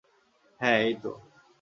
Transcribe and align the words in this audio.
হ্যাঁ, 0.59 0.79
এইতো! 0.81 1.11